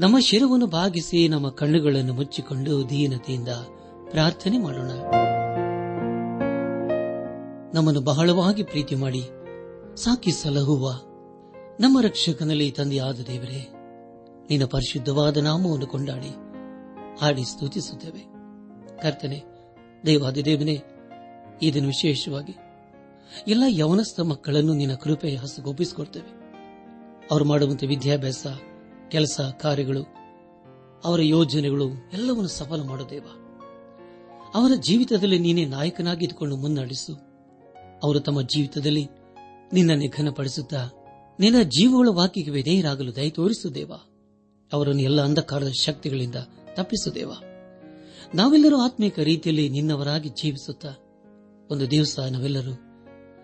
[0.00, 3.48] ನಮ್ಮ ಶಿರವನ್ನು ಭಾಗಿಸಿ ನಮ್ಮ ಕಣ್ಣುಗಳನ್ನು ಮುಚ್ಚಿಕೊಂಡು ದೀನತೆಯಿಂದ
[4.10, 4.90] ಪ್ರಾರ್ಥನೆ ಮಾಡೋಣ.
[7.74, 9.22] ನಮ್ಮನ್ನು ಬಹಳವಾಗಿ ಪ್ರೀತಿ ಮಾಡಿ,
[9.96, 10.90] ಸಾಕಿ ಸಲಹುವ
[11.80, 13.68] ನಮ್ಮ ರಕ್ಷಕನಲ್ಲಿ ತಂದೆಯಾದ ದೇವರೇ,
[14.50, 16.32] ನಿನ್ನ ಪರಿಶುದ್ಧವಾದ ನಾಮವನ್ನು ಕೊಂಡಾಡಿ,
[17.20, 18.22] ಹಾಡಿ ಸ್ತುತಿಸುತ್ತೇವೆ.
[19.02, 19.44] ಕರ್ತನೆ,
[20.06, 20.82] ದೇವಾದಿ ದೇವನೇ
[21.62, 22.56] ಇದನ್ನು ವಿಶೇಷವಾಗಿ
[23.48, 26.30] ಎಲ್ಲ ಯವನಸ್ಥ ಮಕ್ಕಳನ್ನು ನಿನ್ನ ಕೃಪೆಯ ಹಸುಗೊಪ್ಪಿಸಿಕೊಡ್ತೇವೆ
[27.30, 28.46] ಅವರು ಮಾಡುವಂತೆ ವಿದ್ಯಾಭ್ಯಾಸ
[29.10, 30.02] ಕೆಲಸ ಕಾರ್ಯಗಳು,
[31.04, 33.24] ಅವರ ಯೋಜನೆಗಳು ಎಲ್ಲವನ್ನು ಸಫಲ ದೇವ.
[34.54, 37.26] ಅವರ ಜೀವಿತದಲ್ಲಿ ನೀನೇ ನಾಯಕನಾಗಿ ಇದ್ದುಕೊಂಡು ಮುನ್ನಡೆಸು.
[38.02, 39.06] ಅವರು ತಮ್ಮ ಜೀವಿತದಲ್ಲಿ
[39.72, 40.88] ನಿನ್ನನ್ನು ಘನಪಡಿಸುತ್ತಾ
[41.40, 43.92] ನಿನ್ನ ಜೀವಗಳ ವಾಕ್ಯಕ್ಕೆ ವಿಧೇಯರಾಗಲು ದಯ ತೋರಿಸುದೇವ
[44.72, 46.34] ಅವರನ್ನು ಎಲ್ಲ ಅಂಧಕಾರದ ಶಕ್ತಿಗಳಿಂದ
[46.74, 47.32] ತಪ್ಪಿಸುದೇವ
[48.34, 50.88] ನಾವೆಲ್ಲರೂ ಆತ್ಮೀಕ ರೀತಿಯಲ್ಲಿ ನಿನ್ನವರಾಗಿ ಜೀವಿಸುತ್ತಾ
[51.70, 52.72] ಒಂದು ದಿವಸ ನಾವೆಲ್ಲರೂ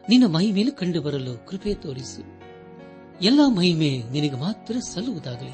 [0.09, 2.42] ನಿನ್ನ ಮಹಿಮೇಲೆ ಕಂಡು ಬರಲು ಕೃಪೆ ತೋರಿಸು.
[3.23, 5.51] ಎಲ್ಲ ಮಹಿಮೆ ನಿನಗೆ ಮಾತ್ರ ಸಲ್ಲುವುದಾಗಲಿ.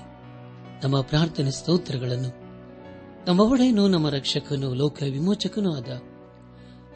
[0.82, 2.28] ನಮ್ಮ ಪ್ರಾರ್ಥನೆ ಸ್ತೋತ್ರಗಳನ್ನು,
[3.26, 5.88] ನಮ್ಮ ಒಡೆಯನು ನಮ್ಮ ರಕ್ಷಕನು, ಲೋಕ ವಿಮೋಚಕನೂ ಆದ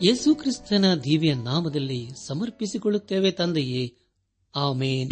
[0.02, 3.96] ಯೇಸು ಕ್ರಿಸ್ತನ ದಿವ್ಯ ನಾಮದಲ್ಲಿ ಸಮರ್ಪಿಸಿಕೊಳ್ಳುತ್ತೇವೆ ತಂದೆಯೇ.
[4.56, 5.10] ಆಮೇನ್.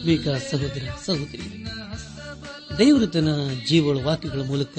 [0.00, 1.66] ಆತ್ಮೀಕ ಸಹೋದರ, ಸಹೋದರಿ.
[2.78, 3.28] ದೇವರು ತನ್ನ
[3.68, 4.78] ಜೀವಳ ವಾಕ್ಯಗಳ ಮೂಲಕ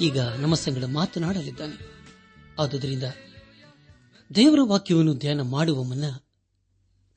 [0.00, 2.06] ಈಗ ನಮ್ಮ ಸಂಗಡ ಮಾತನಾಡಲಿದ್ದಾನೆ.
[2.58, 3.02] ಆದುದರಿಂದ
[4.34, 6.04] ದೇವರ ವಾಕ್ಯವನ್ನು ಧ್ಯಾನ ಮಾಡುವ ಮುನ್ನ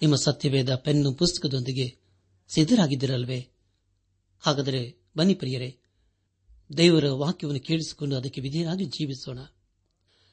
[0.01, 1.97] ನಿಮ್ಮ ಸತ್ಯವೇದ ಪೆನ್ನು ಪುಸ್ತಕದೊಂದಿಗೆ
[2.49, 3.49] ಸಿದ್ಧರಾಗಿದ್ದಿರಲ್ವೇ?
[4.39, 5.79] ಹಾಗಾದರೆ ಬನ್ನಿ ಪ್ರಿಯರೇ,
[6.77, 9.39] ದೇವರ ವಾಕ್ಯವನ್ನು ಕೇಳಿಸಿಕೊಂಡು ಅದಕ್ಕೆ ವಿಧೇಯರಾಗಿ ಜೀವಿಸೋಣ.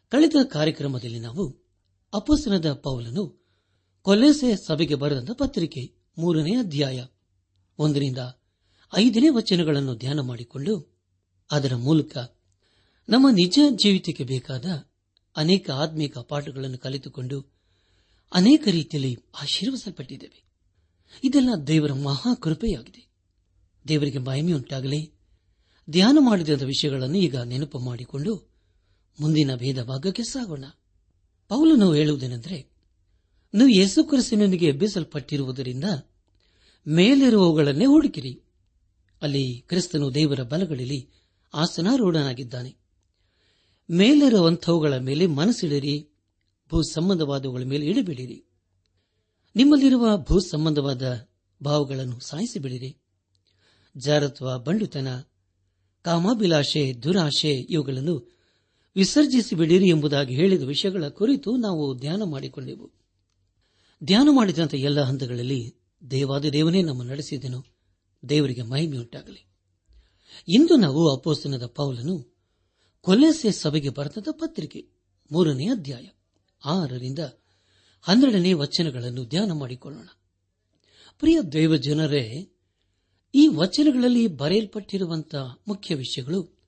[0.09, 1.65] ಕಳೆದ ಕಾರ್ಯಕ್ರಮದಲ್ಲಿ ನಾವು
[2.15, 3.47] ಅಪೋಸನದ ಪೌಲನು
[4.03, 7.04] ಕೊಲೆಸೆ ಸಭೆಗೆ ಬರೆದಂತ ಪತ್ರಿಕೆ ಮೂರನೇ ಅಧ್ಯಾಯ.
[7.78, 8.19] ಒಂದರಿಂದ
[8.94, 10.98] ಐದನೇ ವಚನಗಳನ್ನು ಧ್ಯಾನ ಮಾಡಿಕೊಂಡು
[11.50, 12.16] ಅದರ ಮೂಲಕ
[13.08, 14.64] ನಮ್ಮ ನಿಜ ಜೀವಿತಕ್ಕೆ ಬೇಕಾದ
[15.36, 17.53] ಅನೇಕ ಆತ್ಮೀಕ ಪಾಠಗಳನ್ನು ಕಲಿತುಕೊಂಡು
[18.34, 20.44] ಅನೇಕ ರೀತಿಯಲ್ಲಿ ಆಶೀರ್ವಸಲ್ಪಟ್ಟಿದ್ದೇವೆ
[21.25, 23.10] ಇದೆಲ್ಲ ದೇವರ ಮಹಾ ಕೃಪೆಯಾಗಿದೆ
[23.88, 25.12] ದೇವರಿಗೆ ಮಹಿಮೆಯುಂಟಾಗಲಿ.
[25.91, 28.50] ಧ್ಯಾನ ಮಾಡಿದ ವಿಷಯಗಳನ್ನು ಈಗ ನೆನಪು ಮಾಡಿಕೊಂಡು
[29.20, 30.64] ಮುಂದಿನ ಭೇದ ಭಾಗಕ್ಕೆ ಸಾಗೋಣ.
[31.48, 32.70] ಪೌಲನು ಹೇಳುವುದೇನೆಂದರೆ,
[33.54, 35.84] ನೀವು ಯೇಸು ಕ್ರಿಸ್ತನಿಗೆ ಎಬ್ಬಿಸಲ್ಪಟ್ಟಿರುವುದರಿಂದ
[36.88, 38.41] ಮೇಲಿರುವವುಗಳನ್ನೇ ಹುಡುಕಿರಿ.
[39.22, 41.09] ಅಲ್ಲಿ ಕ್ರಿಸ್ತನು ದೇವರ ಬಲಗಳಲ್ಲಿ
[41.54, 42.77] ಆಸನಾರೂಢನಾಗಿದ್ದಾನೆ.
[43.91, 46.09] ಮೇಲಿರುವಂಥವುಗಳ ಮೇಲೆ ಮನಸ್ಸಿಡಿರಿ
[46.71, 48.44] ಭೂ ಸಂಬಂಧವಾದವುಗಳ ಮೇಲೆ ಇಡಬೇಡಿರಿ
[49.56, 51.27] ನಿಮ್ಮಲ್ಲಿರುವ ಭೂ ಸಂಬಂಧವಾದ
[51.65, 52.97] ಭಾವಗಳನ್ನು ಸಾಯಿಸಿಬಿಡಿರಿ.
[53.97, 55.21] ಜಾರತ್ವ, ಬಂಡುತನ,
[56.03, 58.38] ಕಾಮಾಭಿಲಾಷೆ, ದುರಾಶೆ ಇವುಗಳನ್ನು
[58.97, 62.91] ವಿಸರ್ಜಿಸಿಬಿಡಿರಿ ಎಂಬುದಾಗಿ ಹೇಳಿದ ವಿಷಯಗಳ ಕುರಿತು ನಾವು ಧ್ಯಾನ ಮಾಡಿಕೊಂಡೆವು.
[64.04, 65.79] ಧ್ಯಾನ ಮಾಡಿದಂಥ ಎಲ್ಲ ಹಂತಗಳಲ್ಲಿ
[66.52, 67.64] ದೇವನೇ ನಮ್ಮ ನಡೆಸಿದನು.
[68.28, 69.47] ದೇವರಿಗೆ ಮಹಿಮೆಯುಂಟಾಗಲಿ.
[70.48, 72.36] ಇಂದು ನಾವು ಅಪೋಸ್ತನದ ಪೌಲನು
[73.00, 74.86] ಕೊಲೆಸೆ ಸಭೆಗೆ ಬರೆದ ಪತ್ರಿಕೆ
[75.32, 76.06] ಮೂರನೇ ಅಧ್ಯಾಯ
[76.64, 77.18] ಆರರಿಂದ
[78.00, 80.08] ಹನ್ನೆರಡನೇ ವಚನಗಳನ್ನು ಧ್ಯಾನ ಮಾಡಿಕೊಳ್ಳೋಣ.
[81.18, 82.50] ಪ್ರಿಯ ದೈವ ಜನರೇ,
[83.34, 86.58] ಈ ವಚನಗಳಲ್ಲಿ ಬರೆಯಲ್ಪಟ್ಟಿರುವಂತಹ ಮುಖ್ಯ ವಿಷಯಗಳು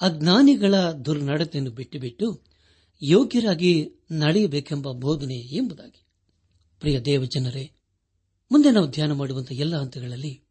[0.00, 2.42] ಅಜ್ಞಾನಿಗಳ ದುರ್ನಡತೆಯನ್ನು ಬಿಟ್ಟು ಬಿಟ್ಟು
[3.02, 6.04] ಯೋಗ್ಯರಾಗಿ ನಡೆಯಬೇಕೆಂಬ ಬೋಧನೆ ಎಂಬುದಾಗಿ.
[6.80, 7.72] ಪ್ರಿಯ ದೇವಜನರೇ
[8.50, 10.44] ಮುಂದೆ ನಾವು ಧ್ಯಾನ ಮಾಡುವಂತಹ ಎಲ್ಲ ಹಂತಗಳಲ್ಲಿ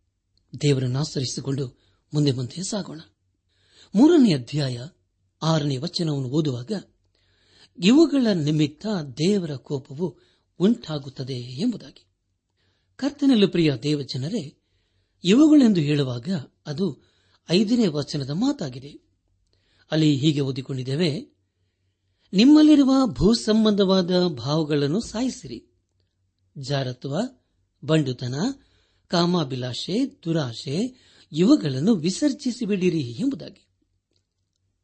[0.61, 1.79] ದೇವರನ್ನು ಆಚರಿಸಿಕೊಂಡು
[2.13, 2.99] ಮುಂದೆ ಮುಂದೆ ಸಾಗೋಣ.
[3.95, 4.85] ಮೂರನೇ ಅಧ್ಯಾಯ
[5.41, 6.71] ಆರನೇ ವಚನವನ್ನು ಓದುವಾಗ,
[7.83, 8.87] ಇವುಗಳ ನಿಮಿತ್ತ
[9.17, 10.17] ದೇವರ ಕೋಪವು
[10.59, 12.05] ಉಂಟಾಗುತ್ತದೆ ಎಂಬುದಾಗಿ.
[12.95, 14.63] ಕರ್ತನಲ್ಲಿ ಪ್ರಿಯ ದೇವಜನರೇ,
[15.23, 16.29] ಇವುಗಳೆಂದು ಹೇಳುವಾಗ
[16.65, 17.03] ಅದು
[17.49, 18.99] ಐದನೇ ವಚನದ ಮಾತಾಗಿದೆ.
[19.91, 21.35] ಅಲ್ಲಿ ಹೀಗೆ ಓದಿಕೊಂಡಿದ್ದೇವೆ,
[22.33, 25.73] ನಿಮ್ಮಲ್ಲಿರುವ ಭೂ ಸಂಬಂಧವಾದ ಭಾವಗಳನ್ನು ಸಾಯಿಸಿರಿ.
[26.57, 27.15] ಜಾರತ್ವ
[27.85, 28.35] ಬಂಡುತನ,
[29.07, 30.77] ಕಾಮಾಭಿಲಾಷೆ, ದುರಾಶೆ
[31.31, 33.67] ಇವುಗಳನ್ನು ವಿಸರ್ಜಿಸಿಬಿಡಿರಿ ಎಂಬುದಾಗಿ.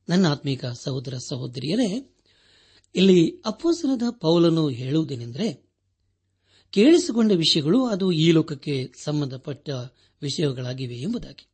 [0.09, 2.15] ನನ್ನ ಆತ್ಮೀಕ ಸಹೋದರ ಸಹೋದರಿಯರೇ,
[2.95, 5.69] ಇಲ್ಲಿ ಅಪ್ಪಸನದ ಪೌಲನು ಹೇಳುವುದೇನೆಂದರೆ,
[6.69, 9.69] ಕೇಳಿಸಿಕೊಂಡ ವಿಷಯಗಳು ಅದು ಈ ಲೋಕಕ್ಕೆ ಸಂಬಂಧಪಟ್ಟ
[10.21, 11.49] ವಿಷಯಗಳಾಗಿವೆ ಎಂಬುದಾಗಿ.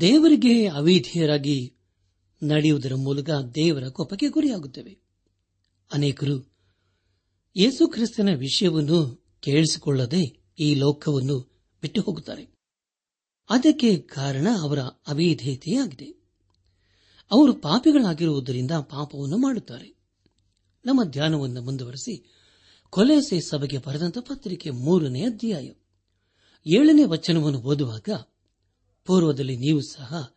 [0.00, 1.76] ದೇವರಿಗೆ ಅವಿಧೇಯರಾಗಿ
[2.42, 4.98] ನಡೆಯುವುದರ ಮೂಲಕ ದೇವರ ಕೋಪಕ್ಕೆ ಗುರಿಯಾಗುತ್ತವೆ.
[5.92, 6.52] ಅನೇಕರು
[7.56, 11.38] ಯೇಸುಕ್ರಿಸ್ತನ ವಿಷಯವನ್ನು ಕೇಳಿಸಿಕೊಳ್ಳದೆ ಈ ಲೋಕವನ್ನು
[11.80, 12.42] ಬಿಟ್ಟು ಹೋಗುತ್ತಾರೆ
[13.50, 16.04] ಅದಕ್ಕೆ ಕಾರಣ ಅವರ ಅವಿಧೇಯತೆಯಾಗಿದೆ.
[17.30, 19.96] ಅವರು ಪಾಪಿಗಳಾಗಿರುವುದರಿಂದ ಪಾಪವನ್ನು ಮಾಡುತ್ತಾರೆ.
[20.84, 22.30] ನಮ್ಮ ಧ್ಯಾನವನ್ನು ಮುಂದುವರೆಸಿ
[22.90, 25.72] ಕೊಲೆಸೆ ಸಭೆಗೆ ಬರೆದಂತ ಪತ್ರಿಕೆ ಮೂರನೇ ಅಧ್ಯಾಯ.
[26.66, 28.08] ಏಳನೇ ವಚನವನ್ನು ಓದುವಾಗ
[29.04, 30.32] ಪೂರ್ವದಲ್ಲಿ ನೀವು ಸಹ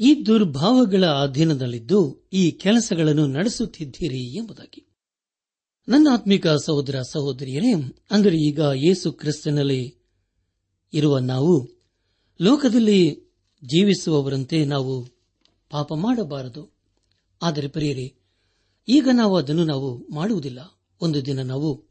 [0.00, 4.89] ಈ ದುರ್ಭಾವಗಳ ಅಧೀನದಲ್ಲಿದ್ದು ಈ ಕೆಲಸಗಳನ್ನು ನಡೆಸುತ್ತಿದ್ದೀರಿ ಎಂಬುದಾಗಿ.
[5.88, 7.72] ನನ್ನ ಆತ್ಮಿಕ ಸಹೋದರ ಸಹೋದರಿಯರೇ,
[8.10, 9.94] ಅಂದರೆ ಈಗ ಯೇಸು ಕ್ರಿಸ್ತನಲ್ಲಿ
[10.94, 11.68] ಇರುವ ನಾವು,
[12.40, 13.14] ಲೋಕದಲ್ಲಿ
[13.64, 15.06] ಜೀವಿಸುವವರಂತೆ ನಾವು
[15.70, 16.72] ಪಾಪ ಮಾಡಬಾರದು.
[17.42, 18.14] ಆದರೆ ಪ್ರಿಯರೇ,
[18.88, 20.58] ಈಗ ನಾವು ಅದನ್ನು ನಾವು ಮಾಡುವುದಿಲ್ಲ.
[21.00, 21.84] ಒಂದು ದಿನ ನಾವು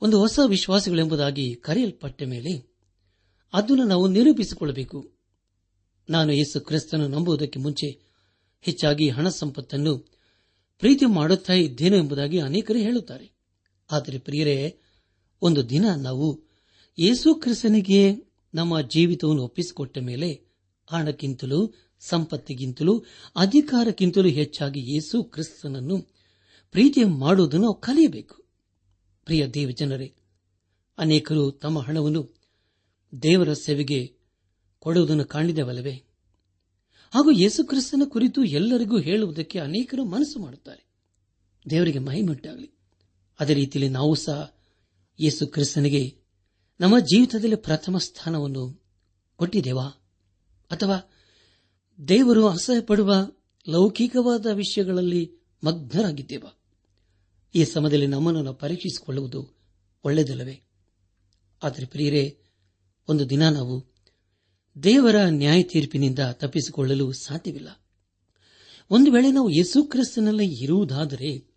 [0.00, 2.70] ಒಂದು ಹೊಸ ವಿಶ್ವಾಸಗಳೆಂಬುದಾಗಿ ಕರೆಯಲ್ಪಟ್ಟ ಮೇಲೆ
[3.52, 5.10] ಅದನ್ನು ನಾವು ನಿರೂಪಿಸಿಕೊಳ್ಳಬೇಕು.
[6.10, 7.86] ನಾನು ಯೇಸು ಕ್ರಿಸ್ತನು ನಂಬುವುದಕ್ಕೆ ಮುಂಚೆ
[8.60, 10.17] ಹೆಚ್ಚಾಗಿ ಹಣ ಸಂಪತ್ತನ್ನು
[10.78, 13.32] ಪ್ರೀತಿ ಮಾಡುತ್ತಾ ಇದ್ದೇನೆ ಎಂಬುದಾಗಿ ಅನೇಕರು ಹೇಳುತ್ತಾರೆ.
[13.90, 14.78] ಆದರೆ ಪ್ರಿಯರೇ,
[15.42, 16.40] ಒಂದು ದಿನ ನಾವು
[16.98, 18.12] ಯೇಸು ಕ್ರಿಸ್ತನಿಗೆ
[18.54, 20.42] ನಮ್ಮ ಜೀವಿತವನ್ನು ಒಪ್ಪಿಸಿಕೊಟ್ಟ ಮೇಲೆ
[20.86, 23.04] ಹಣಕ್ಕಿಂತಲೂ, ಸಂಪತ್ತಿಗಿಂತಲೂ,
[23.36, 25.98] ಅಧಿಕಾರಕ್ಕಿಂತಲೂ ಹೆಚ್ಚಾಗಿ ಯೇಸು ಕ್ರಿಸ್ತನನ್ನು
[26.70, 28.44] ಪ್ರೀತಿ ಮಾಡುವುದನ್ನು ಕಲಿಯಬೇಕು.
[29.24, 30.14] ಪ್ರಿಯ ದೇವಜನರೇ,
[30.98, 32.34] ಅನೇಕರು ತಮ್ಮ ಹಣವನ್ನು
[33.22, 34.16] ದೇವರ ಸೇವೆಗೆ
[34.78, 36.04] ಕೊಡುವುದನ್ನು ಕಾಣಿದೆವಲ್ಲವೇ
[37.14, 40.88] ಹಾಗೂ ಯೇಸುಕ್ರಿಸ್ತನ ಕುರಿತು ಎಲ್ಲರಿಗೂ ಹೇಳುವುದಕ್ಕೆ ಅನೇಕರು ಮನಸ್ಸು ಮಾಡುತ್ತಾರೆ.
[41.70, 42.72] ದೇವರಿಗೆ ಮಹಿಮುಂಟಾಗಲಿ
[43.40, 44.54] ಅದೇ ರೀತಿಯಲ್ಲಿ ನಾವು ಸಹ
[45.20, 46.16] ಯೇಸು ಕ್ರಿಸ್ತನಿಗೆ
[46.80, 48.82] ನಮ್ಮ ಜೀವಿತದಲ್ಲಿ ಪ್ರಥಮ ಸ್ಥಾನವನ್ನು
[49.36, 49.86] ಕೊಟ್ಟಿದ್ದೇವಾ?
[50.70, 51.12] ಅಥವಾ
[52.08, 53.14] ದೇವರು ಅಸಹ್ಯಪಡುವ
[53.68, 55.32] ಲೌಕಿಕವಾದ ವಿಷಯಗಳಲ್ಲಿ
[55.64, 56.58] ಮಗ್ನರಾಗಿದ್ದೇವಾ?
[57.54, 59.58] ಈ ಸಮಯದಲ್ಲಿ ನಮ್ಮನ್ನು ಪರೀಕ್ಷಿಸಿಕೊಳ್ಳುವುದು
[60.04, 60.62] ಒಳ್ಳೆಯದಲ್ಲವೇ?
[61.62, 62.38] ಆದರೆ ಪ್ರಿಯರೇ,
[63.08, 63.97] ಒಂದು ದಿನ ನಾವು
[64.82, 67.86] ದೇವರ ನ್ಯಾಯ ತೀರ್ಪಿನಿಂದ ತಪ್ಪಿಸಿಕೊಳ್ಳಲು ಸಾಧ್ಯವಿಲ್ಲ.
[68.90, 71.54] ಒಂದು ವೇಳೆ ನಾವು ಯೇಸು ಕ್ರಿಸ್ತನಲ್ಲಿ ಇರುವುದಾದರೆ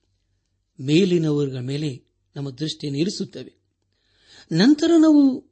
[0.80, 3.56] ಮೇಲಿನವರ ಮೇಲೆ ನಮ್ಮ ದೃಷ್ಟಿಯನ್ನು ಇರಿಸುತ್ತೇವೆ.
[4.52, 5.46] ನಂತರ ನಾವು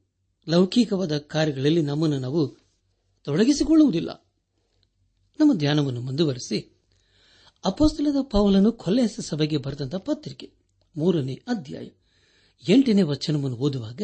[0.48, 2.58] ಲೌಕಿಕವಾದ ಕಾರ್ಯಗಳಲ್ಲಿ ನಮ್ಮನ್ನು ನಾವು
[3.24, 4.34] ತೊಡಗಿಸಿಕೊಳ್ಳುವುದಿಲ್ಲ.
[5.40, 6.80] ನಮ್ಮ ಧ್ಯಾನವನ್ನು ಮುಂದುವರೆಸಿ
[7.66, 10.52] ಅಪೋಸ್ತಲದ ಪೌಲನು ಕೊಲ್ಲೆಸ ಸಭೆಗೆ ಬರೆದಂತಹ ಪತ್ರಿಕೆ,
[10.98, 11.88] ಮೂರನೇ ಅಧ್ಯಾಯ,
[12.70, 14.02] ಎಂಟನೇ ವಚನವನ್ನು ಓದುವಾಗ,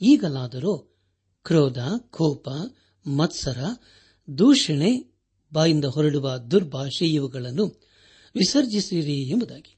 [0.00, 0.78] ಈಗಲಾದರೂ
[1.44, 1.78] ಕ್ರೋಧ,
[2.10, 2.48] ಕೋಪ
[3.06, 3.58] ಮತ್ಸರ,
[4.38, 5.14] ದೂಷಣೆ
[5.52, 7.66] ಬಾಯಿಂದ ಹೊರಡುವ ದುರ್ಭಾಷೆ ಇವುಗಳನ್ನು
[8.34, 9.76] ವಿಸರ್ಜಿಸಿರಿ ಎಂಬುದಾಗಿ.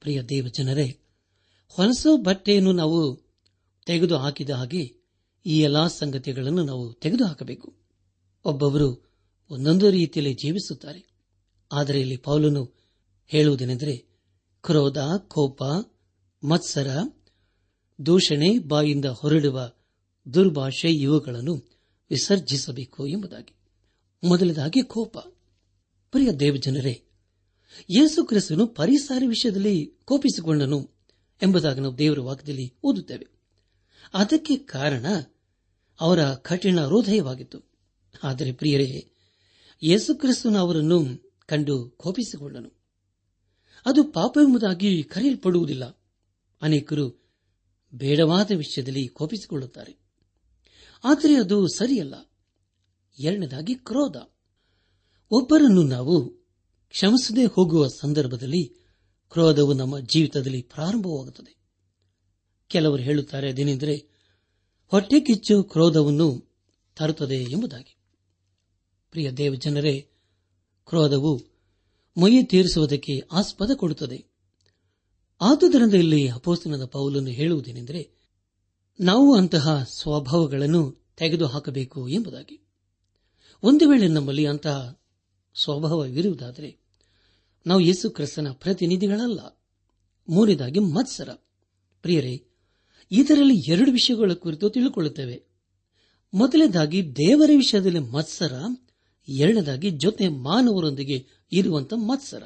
[0.00, 1.00] ಪ್ರಿಯ ದೇವಜನರೇ
[1.68, 3.28] ಹೊಲಸು ಬಟ್ಟೆಯನ್ನು ನಾವು
[3.86, 4.98] ತೆಗೆದು ಹಾಕಿದ ಹಾಗೆ
[5.46, 7.76] ಈ ಎಲ್ಲಾ ಸಂಗತಿಗಳನ್ನು ನಾವು ತೆಗೆದುಹಾಕಬೇಕು
[8.44, 9.10] ಒಬ್ಬೊಬ್ಬರು
[9.50, 11.08] ಒಂದೊಂದು ರೀತಿಯಲ್ಲಿ ಜೀವಿಸುತ್ತಾರೆ.
[11.72, 12.74] ಆದರೆ ಇಲ್ಲಿ ಪೌಲನು
[13.26, 13.96] ಹೇಳುವುದೇನೆಂದರೆ,
[14.62, 15.62] ಕ್ರೋಧ, ಕೋಪ,
[16.44, 16.88] ಮತ್ಸರ,
[18.06, 19.72] ದೂಷಣೆ ಬಾಯಿಂದ ಹೊರಡುವ
[20.34, 21.77] ದುರ್ಭಾಷೆ ಇವುಗಳನ್ನು
[22.10, 23.54] ವಿಸರ್ಜಿಸಬೇಕು ಎಂಬುದಾಗಿ.
[24.24, 25.18] ಮೊದಲದಾಗಿ ಕೋಪ.
[26.10, 27.02] ಪ್ರಿಯ ದೇವಜನರೇ,
[27.90, 30.90] ಯೇಸು ಕ್ರಿಸ್ತನು ಪರಿಸಾರ ವಿಷಯದಲ್ಲಿ ಕೋಪಿಸಿಕೊಂಡನು
[31.42, 33.26] ಎಂಬುದಾಗಿ ನಾವು ದೇವರ ವಾಕ್ಯದಲ್ಲಿ ಓದುತ್ತೇವೆ.
[34.14, 35.06] ಅದಕ್ಕೆ ಕಾರಣ
[36.00, 37.62] ಅವರ ಕಠಿಣ ಹೃದಯವಾಗಿತ್ತು.
[38.22, 39.10] ಆದರೆ ಪ್ರಿಯರೇ,
[39.82, 41.06] ಯೇಸು ಕ್ರಿಸ್ತನು ಅವರನ್ನು
[41.46, 42.72] ಕಂಡು ಕೋಪಿಸಿಕೊಂಡನು.
[43.86, 45.84] ಅದು ಪಾಪ ಎಂಬುದಾಗಿ ಕರೆಯಲ್ಪಡುವುದಿಲ್ಲ.
[46.62, 47.30] ಅನೇಕರು
[47.94, 50.07] ಬೇಡವಾದ ವಿಷಯದಲ್ಲಿ ಕೋಪಿಸಿಕೊಳ್ಳುತ್ತಾರೆ.
[51.04, 52.14] ಆದರೆ ಅದು ಸರಿಯಲ್ಲ.
[53.18, 54.16] ಎರಡನೇದಾಗಿ ಕ್ರೋಧ.
[55.30, 56.30] ಒಬ್ಬರನ್ನು ನಾವು
[56.90, 58.74] ಕ್ಷಮಿಸದೆ ಹೋಗುವ ಸಂದರ್ಭದಲ್ಲಿ
[59.30, 61.56] ಕ್ರೋಧವು ನಮ್ಮ ಜೀವಿತದಲ್ಲಿ ಪ್ರಾರಂಭವಾಗುತ್ತದೆ.
[62.68, 63.96] ಕೆಲವರು ಹೇಳುತ್ತಾರೆ ಅದೇನೆಂದರೆ,
[64.86, 66.56] ಹೊಟ್ಟೆ ಕಿಚ್ಚು ಕ್ರೋಧವನ್ನು
[66.96, 67.96] ತರುತ್ತದೆ ಎಂಬುದಾಗಿ.
[69.10, 70.00] ಪ್ರಿಯ ದೇವಜನರೇ,
[70.86, 71.40] ಕ್ರೋಧವು
[72.20, 74.24] ಮೈ ತೀರಿಸುವುದಕ್ಕೆ ಆಸ್ಪದ ಕೊಡುತ್ತದೆ.
[75.40, 78.17] ಆದುದರಿಂದ ಇಲ್ಲಿ ಅಪೋಸ್ತನದ ಪೌಲನ್ನು ಹೇಳುವುದೇನೆಂದರೆ
[79.00, 82.60] ನಾವು ಅಂತಹ ಸ್ವಭಾವಗಳನ್ನು ತೆಗೆದುಹಾಕಬೇಕು ಎಂಬುದಾಗಿ.
[83.62, 85.00] ಒಂದು ವೇಳೆ ನಮ್ಮಲ್ಲಿ ಅಂತಹ
[85.62, 86.78] ಸ್ವಭಾವವಿರುವುದಾದರೆ,
[87.66, 89.66] ನಾವು ಯೇಸು ಕ್ರಿಸ್ತನ ಪ್ರತಿನಿಧಿಗಳಲ್ಲ.
[90.28, 91.28] ಮೂರನೇದಾಗಿ ಮತ್ಸರ.
[92.02, 92.44] ಪ್ರಿಯರೇ,
[93.10, 95.42] ಇದರಲ್ಲಿ ಎರಡು ವಿಷಯಗಳ ಕುರಿತು ತಿಳಿದುಕೊಳ್ಳುತ್ತೇವೆ
[96.34, 98.52] ಮೊದಲನೇದಾಗಿ, ದೇವರ ವಿಷಯದಲ್ಲಿ ಮತ್ಸರ.
[99.28, 102.42] ಎರಡನೇದಾಗಿ, ಜೊತೆ ಮಾನವರೊಂದಿಗೆ ಇರುವಂತಹ ಮತ್ಸರ.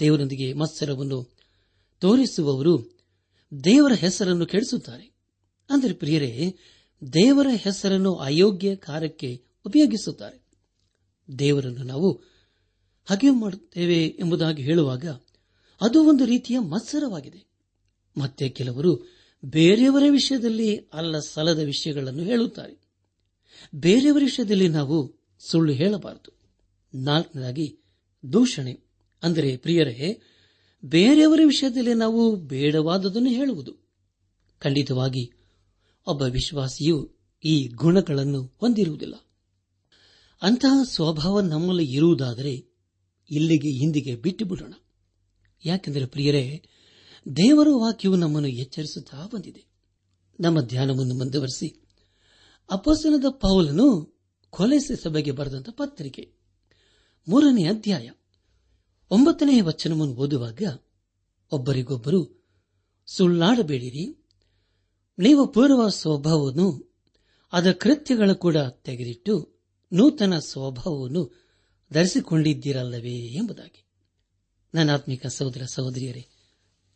[0.00, 1.36] ದೇವರೊಂದಿಗೆ ಮತ್ಸರವನ್ನು
[2.00, 2.98] ತೋರಿಸುವವರು
[3.64, 5.15] ದೇವರ ಹೆಸರನ್ನು ಕೆಡಿಸುತ್ತಾರೆ.
[5.70, 6.56] ಅಂದರೆ ಪ್ರಿಯರೇ,
[7.12, 10.46] ದೇವರ ಹೆಸರನ್ನು ಅಯೋಗ್ಯ ಕಾರ್ಯಕ್ಕೆ ಉಪಯೋಗಿಸುತ್ತಾರೆ.
[11.38, 12.12] ದೇವರನ್ನು ನಾವು
[13.04, 15.06] ಹಾಗೆ ಮಾಡುತ್ತೇವೆ ಎಂಬುದಾಗಿ ಹೇಳುವಾಗ
[15.80, 17.44] ಅದು ಒಂದು ರೀತಿಯ ಮತ್ಸರವಾಗಿದೆ.
[18.16, 19.06] ಮತ್ತೆ ಕೆಲವರು
[19.44, 22.80] ಬೇರೆಯವರ ವಿಷಯದಲ್ಲಿ ಅಲ್ಲ ಸಲದ ವಿಷಯಗಳನ್ನು ಹೇಳುತ್ತಾರೆ.
[23.74, 26.32] ಬೇರೆಯವರ ವಿಷಯದಲ್ಲಿ ನಾವು ಸುಳ್ಳು ಹೇಳಬಾರದು.
[26.94, 27.78] ನಾಲ್ಕನೇದಾಗಿ
[28.32, 28.80] ದೂಷಣೆ.
[29.22, 30.20] ಅಂದರೆ ಪ್ರಿಯರೇ,
[30.84, 33.72] ಬೇರೆಯವರ ವಿಷಯದಲ್ಲಿ ನಾವು ಬೇಡವಾದದನ್ನು ಹೇಳುವುದು.
[34.58, 35.32] ಖಂಡಿತವಾಗಿ
[36.06, 39.14] ಒಬ್ಬ ವಿಶ್ವಾಸಿಯು ಈ ಗುಣಗಳನ್ನು ಹೊಂದಿರುವುದಿಲ್ಲ.
[40.42, 42.54] ಅಂತಹ ಸ್ವಭಾವ ನಮ್ಮಲ್ಲಿ ಇರುವುದಾದರೆ
[43.30, 44.74] ಇಲ್ಲಿಗೆ ಹಿಂದಿಗೆ ಬಿಟ್ಟು ಬಿಡೋಣ
[45.64, 46.62] ಯಾಕೆಂದರೆ ಪ್ರಿಯರೇ,
[47.36, 49.64] ದೇವರ ವಾಕ್ಯವು ನಮ್ಮನ್ನು ಎಚ್ಚರಿಸುತ್ತಾ ಬಂದಿದೆ.
[50.40, 51.88] ನಮ್ಮ ಧ್ಯಾನವನ್ನು ಮುಂದುವರೆಸಿ.
[52.70, 54.18] ಅಪಸನದ ಪೌಲನು
[54.50, 56.34] ಕೊಲೆಸೆ ಸಭೆಗೆ ಬರೆದಂತ ಪತ್ರಿಕೆ.
[57.28, 58.10] ಮೂರನೇ ಅಧ್ಯಾಯ.
[59.10, 60.62] ಒಂಬತ್ತನೇ ವಚನವನ್ನು ಓದುವಾಗ
[61.50, 62.46] ಒಬ್ಬರಿಗೊಬ್ಬರು
[63.06, 64.25] ಸುಳ್ಳಾಡಬೇಡಿರಿ
[65.18, 66.94] ನೀವು ಪೂರ್ವ ಸ್ವಭಾವವನ್ನು,
[67.52, 69.56] ಅದರ ಕೃತ್ಯಗಳು ಕೂಡ ತೆಗೆದಿಟ್ಟು
[69.92, 71.46] ನೂತನ ಸ್ವಭಾವವನ್ನು
[71.92, 73.86] ಧರಿಸಿಕೊಂಡಿದ್ದೀರಲ್ಲವೇ ಎಂಬುದಾಗಿ.
[74.74, 76.28] ನನ್ನ ಆತ್ಮಿಕ ಸಹೋದರ ಸಹೋದರಿಯರೇ,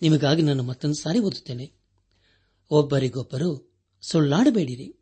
[0.02, 1.72] ನಿಮಗಾಗಿ ನಾನು ಮತ್ತೊಂದು ಸಾರಿ ಓದುತ್ತೇನೆ.
[2.70, 4.96] ಒಬ್ಬರಿಗೊಬ್ಬರು ಸುಳ್ಳಾಡಬೇಡಿರಿ.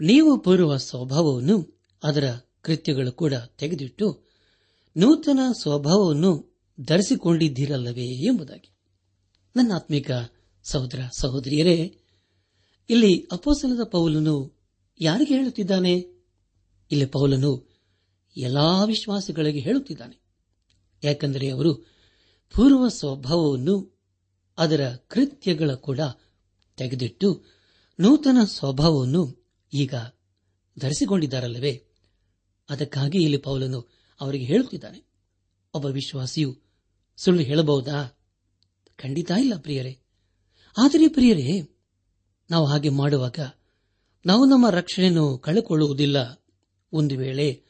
[0.00, 4.24] ನೀವು ಪೂರ್ವ ಸ್ವಭಾವವನ್ನು, ಅದರ ಕೃತ್ಯಗಳು ಕೂಡ ತೆಗೆದಿಟ್ಟು
[4.96, 8.70] ನೂತನ ಸ್ವಭಾವವನ್ನು ಧರಿಸಿಕೊಂಡಿದ್ದೀರಲ್ಲವೇ ಎಂಬುದಾಗಿ.
[9.56, 10.10] ನನ್ನ ಆತ್ಮಿಕ
[10.62, 11.98] ಸಹೋದರ ಸಹೋದರಿಯರೇ
[12.90, 14.56] ಇಲ್ಲಿ ಅಪೋಸನದ ಪೌಲನು
[15.00, 16.06] ಯಾರಿಗೆ ಹೇಳುತ್ತಿದ್ದಾನೆ?
[16.90, 17.68] ಇಲ್ಲಿ ಪೌಲನು
[18.36, 20.20] ಎಲ್ಲಾ ವಿಶ್ವಾಸಿಗಳಿಗೆ ಹೇಳುತ್ತಿದ್ದಾನೆ.
[21.04, 21.74] ಯಾಕೆಂದರೆ ಅವರು
[22.54, 23.98] ಪೂರ್ವ ಸ್ವಭಾವವನ್ನು
[24.58, 26.00] ಅದರ ಕೃತ್ಯಗಳ ಕೂಡ
[26.76, 27.44] ತೆಗೆದಿಟ್ಟು
[28.00, 29.94] ನೂತನ ಸ್ವಭಾವವನ್ನು ಈಗ
[30.78, 31.84] ಧರಿಸಿಕೊಂಡಿದ್ದಾರಲ್ಲವೇ?
[32.70, 33.88] ಅದಕ್ಕಾಗಿ ಇಲ್ಲಿ ಪೌಲನು
[34.20, 35.04] ಅವರಿಗೆ ಹೇಳುತ್ತಿದ್ದಾನೆ.
[35.74, 36.56] ಒಬ್ಬ ವಿಶ್ವಾಸಿಯು
[37.16, 38.18] ಸುಳ್ಳು ಹೇಳಬಹುದಾ?
[38.96, 39.98] ಖಂಡಿತ ಇಲ್ಲ ಪ್ರಿಯರೇ.
[40.78, 41.77] ಆದರೆ ಪ್ರಿಯರೇ
[42.50, 43.38] ನಾವು ಹಾಗೆ ಮಾಡುವಾಗ
[44.26, 46.44] ನಾವು ನಮ್ಮ ರಕ್ಷಣೆಯನ್ನು ಕಳೆದುಕೊಳ್ಳುವುದಿಲ್ಲ.
[46.92, 47.62] ಒಂದು ವೇಳೆ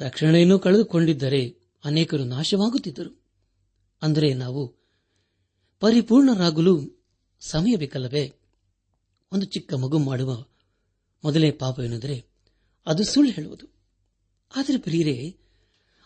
[0.00, 3.24] ರಕ್ಷಣೆಯನ್ನು ಕಳೆದುಕೊಂಡಿದ್ದರೆ ಅನೇಕರು ನಾಶವಾಗುತ್ತಿದ್ದರು.
[4.02, 4.74] ಅಂದರೆ ನಾವು
[5.80, 7.04] ಪರಿಪೂರ್ಣರಾಗಲು
[7.40, 8.34] ಸಮಯ ಬೇಕಲ್ಲವೇ?
[9.32, 10.44] ಒಂದು ಚಿಕ್ಕ ಮಗು ಮಾಡುವ
[11.24, 12.26] ಮೊದಲೇ ಪಾಪವೇನೆಂದರೆ
[12.86, 13.66] ಅದು ಸುಳ್ಳು ಹೇಳುವುದು.
[14.56, 15.36] ಆದರೆ ಪ್ರಿಯರೇ,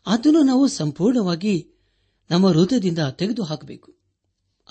[0.07, 1.71] ಅದನ್ನು ನಾವು ಸಂಪೂರ್ಣವಾಗಿ
[2.31, 3.97] ನಮ್ಮ ಹೃದಯದಿಂದ ತೆಗೆದು ಹಾಕಬೇಕು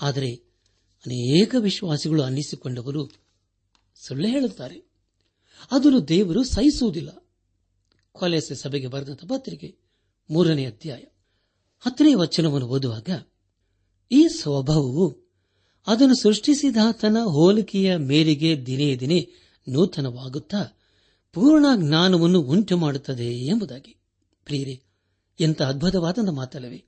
[0.02, 0.53] ಆದರೆ
[1.06, 3.10] ಅನೇಕ ವಿಶ್ವಾಸಿಗಳು ಅನ್ನಿಸಿಕೊಂಡವರು
[3.94, 4.76] ಸುಳ್ಳು ಹೇಳುತ್ತಾರೆ.
[5.70, 7.24] ಅದನ್ನು ದೇವರು ಸಹಿಸುವುದಿಲ್ಲ.
[8.12, 9.76] ಕೊಲೆಸೆ ಸಭೆಗೆ ಬರೆದಂತ ಪತ್ರಿಕೆ
[10.30, 11.02] ಮೂರನೇ ಅಧ್ಯಾಯ
[11.80, 13.08] ಹತ್ತನೇ ವಚನವನ್ನು ಓದುವಾಗ,
[14.10, 15.16] ಈ ಸ್ವಭಾವವು
[15.86, 19.30] ಅದನ್ನು ಸೃಷ್ಟಿಸಿದಾತನ ಹೋಲಿಕೆಯ ಮೇರೆಗೆ ದಿನೇ ದಿನೇ
[19.68, 20.78] ನೂತನವಾಗುತ್ತಾ
[21.32, 23.96] ಪೂರ್ಣ ಜ್ಞಾನವನ್ನು ಉಂಟು ಮಾಡುತ್ತದೆ ಎಂಬುದಾಗಿ.
[24.44, 24.82] ಪ್ರಿಯರೇ,
[25.40, 26.84] ಎಂಥ ಅದ್ಭುತವಾದ ಮಾತಲ್ಲವೇ.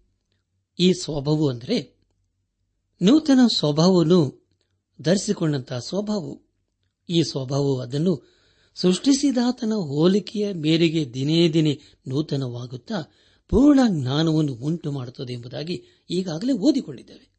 [0.79, 1.96] ಈ ಸ್ವಭಾವವು ಅಂದರೆ
[3.03, 4.47] ನೂತನ ಸ್ವಭಾವವನ್ನು
[5.03, 6.43] ಧರಿಸಿಕೊಂಡಂತಹ ಸ್ವಭಾವವು.
[7.09, 8.37] ಈ ಸ್ವಭಾವವು ಅದನ್ನು
[8.75, 12.95] ಸೃಷ್ಟಿಸಿದಾತನ ಹೋಲಿಕೆಯ ಮೇರೆಗೆ ದಿನೇ ದಿನೇ ನೂತನವಾಗುತ್ತಾ
[13.49, 17.31] ಪೂರ್ಣ ಜ್ಞಾನವನ್ನು ಉಂಟು ಮಾಡುತ್ತದೆ ಎಂಬುದಾಗಿ ಈಗಾಗಲೇ ಓದಿಕೊಂಡಿದ್ದೇವೆ.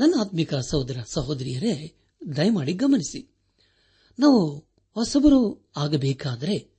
[0.00, 1.94] ನನ್ನ ಆತ್ಮಿಕ ಸಹೋದರ ಸಹೋದರಿಯರೇ,
[2.36, 3.36] ದಯಮಾಡಿ ಗಮನಿಸಿ.
[4.18, 4.56] ನಾವು
[4.94, 6.78] ಹೊಸಬರು ಆಗಬೇಕಾದರೆ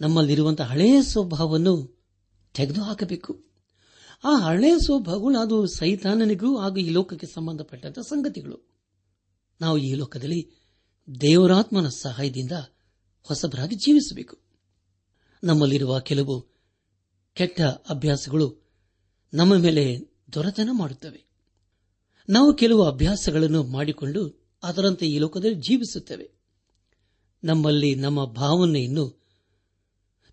[0.00, 2.04] ನಮ್ಮಲ್ಲಿರುವಂತಹ ಹಳೆಯ ಸ್ವಭಾವವನ್ನು
[2.54, 3.47] ತೆಗೆದುಹಾಕಬೇಕು.
[4.24, 8.68] ಆ ಹಳೆಯ ಸ್ವಭಾವಗಳು ಅದು ಸೈತಾನನಿಗೂ ಹಾಗೂ ಈ ಲೋಕಕ್ಕೆ ಸಂಬಂಧಪಟ್ಟಂತಹ ಸಂಗತಿಗಳು.
[9.60, 10.50] ನಾವು ಈ ಲೋಕದಲ್ಲಿ
[11.20, 12.52] ದೇವರಾತ್ಮನ ಸಹಾಯದಿಂದ
[13.22, 14.38] ಹೊಸಬರಾಗಿ ಜೀವಿಸಬೇಕು.
[15.44, 16.46] ನಮ್ಮಲ್ಲಿರುವ ಕೆಲವು
[17.34, 18.62] ಕೆಟ್ಟ ಅಭ್ಯಾಸಗಳು
[19.34, 20.00] ನಮ್ಮ ಮೇಲೆ
[20.32, 21.24] ದೊರೆತನ ಮಾಡುತ್ತವೆ.
[22.28, 26.30] ನಾವು ಕೆಲವು ಅಭ್ಯಾಸಗಳನ್ನು ಮಾಡಿಕೊಂಡು ಅದರಂತೆ ಈ ಲೋಕದಲ್ಲಿ ಜೀವಿಸುತ್ತೇವೆ.
[27.44, 29.22] ನಮ್ಮಲ್ಲಿ ನಮ್ಮ ಭಾವನೆಯನ್ನು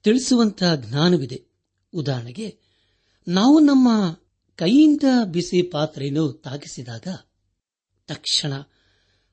[0.04, 1.46] ತಿಳಿಸುವಂತಹ ಜ್ಞಾನವಿದೆ.
[1.94, 2.65] ಉದಾಹರಣೆಗೆ
[3.28, 4.20] ನಾವು ನಮ್ಮ
[4.56, 7.08] ಕೈಯಿಂದ ಬಿಸಿ ಪಾತ್ರೆಯನ್ನು ತಾಗಿಸಿದಾಗ
[8.08, 8.54] ತಕ್ಷಣ